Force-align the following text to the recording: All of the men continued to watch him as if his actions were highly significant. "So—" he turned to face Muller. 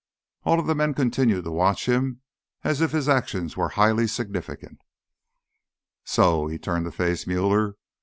All 0.45 0.59
of 0.59 0.65
the 0.65 0.73
men 0.73 0.95
continued 0.95 1.43
to 1.43 1.51
watch 1.51 1.87
him 1.87 2.21
as 2.63 2.81
if 2.81 2.89
his 2.89 3.07
actions 3.07 3.55
were 3.55 3.69
highly 3.69 4.07
significant. 4.07 4.79
"So—" 6.05 6.47
he 6.47 6.57
turned 6.57 6.85
to 6.85 6.91
face 6.91 7.27
Muller. 7.27 7.75